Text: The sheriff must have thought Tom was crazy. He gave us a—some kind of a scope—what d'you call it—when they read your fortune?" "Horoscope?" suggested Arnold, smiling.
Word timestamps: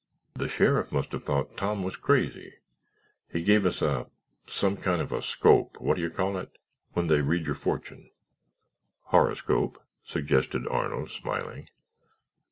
The 0.33 0.47
sheriff 0.47 0.91
must 0.91 1.11
have 1.11 1.25
thought 1.25 1.55
Tom 1.57 1.83
was 1.83 1.95
crazy. 1.95 2.55
He 3.31 3.43
gave 3.43 3.67
us 3.67 3.83
a—some 3.83 4.77
kind 4.77 4.99
of 4.99 5.11
a 5.11 5.21
scope—what 5.21 5.95
d'you 5.95 6.09
call 6.09 6.39
it—when 6.39 7.05
they 7.05 7.21
read 7.21 7.45
your 7.45 7.53
fortune?" 7.53 8.09
"Horoscope?" 9.03 9.79
suggested 10.03 10.65
Arnold, 10.67 11.11
smiling. 11.11 11.67